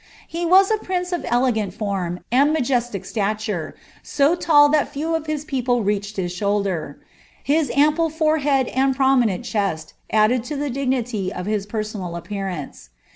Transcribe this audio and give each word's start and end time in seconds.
^ 0.01 0.03
He 0.27 0.47
was 0.47 0.71
a 0.71 0.77
prince 0.79 1.11
of 1.13 1.23
n, 1.25 2.21
and 2.31 2.53
majestic 2.53 3.05
stature, 3.05 3.75
so 4.01 4.33
tall 4.33 4.67
that 4.69 4.87
few 4.91 5.13
of 5.13 5.27
his 5.27 5.45
people 5.45 5.83
reached 5.83 6.15
sr. 6.31 6.99
His 7.43 7.69
ample 7.75 8.09
forehead 8.09 8.67
and 8.69 8.95
prominent 8.95 9.45
chest 9.45 9.93
added 10.11 10.43
to 10.45 10.55
the 10.55 10.69
his 11.45 11.65
personal 11.67 12.15
appearance. 12.15 12.89